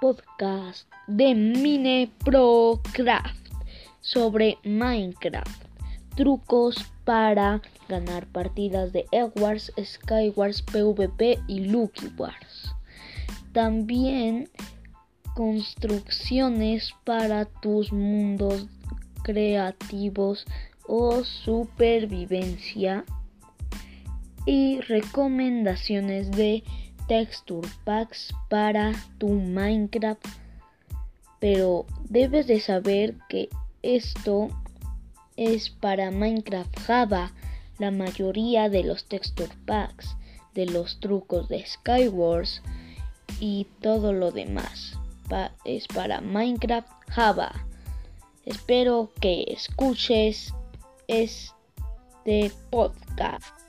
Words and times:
podcast 0.00 0.88
de 1.06 1.34
Mine 1.34 2.10
Procraft 2.24 3.48
sobre 4.00 4.58
Minecraft. 4.64 5.64
Trucos 6.16 6.76
para 7.04 7.62
ganar 7.88 8.26
partidas 8.26 8.92
de 8.92 9.06
Edwards, 9.12 9.72
Skywars, 9.82 10.62
PvP 10.62 11.38
y 11.46 11.60
Lucky 11.60 12.08
Wars. 12.16 12.74
También 13.52 14.48
construcciones 15.34 16.92
para 17.04 17.44
tus 17.44 17.92
mundos 17.92 18.66
creativos 19.22 20.44
o 20.86 21.22
supervivencia 21.24 23.04
y 24.46 24.80
recomendaciones 24.80 26.30
de 26.30 26.64
texture 27.08 27.68
packs 27.84 28.32
para 28.48 28.92
tu 29.18 29.28
Minecraft. 29.28 30.24
Pero 31.40 31.86
debes 32.08 32.46
de 32.46 32.60
saber 32.60 33.14
que 33.28 33.48
esto 33.82 34.48
es 35.36 35.70
para 35.70 36.10
Minecraft 36.10 36.78
Java. 36.80 37.32
La 37.78 37.90
mayoría 37.90 38.68
de 38.68 38.84
los 38.84 39.04
texture 39.04 39.52
packs 39.66 40.16
de 40.54 40.66
los 40.66 41.00
trucos 41.00 41.48
de 41.48 41.64
Skywars 41.64 42.62
y 43.40 43.66
todo 43.80 44.12
lo 44.12 44.30
demás 44.30 44.98
es 45.64 45.86
para 45.88 46.20
Minecraft 46.20 46.88
Java. 47.08 47.52
Espero 48.44 49.10
que 49.20 49.44
escuches 49.48 50.54
este 51.06 52.50
podcast 52.70 53.67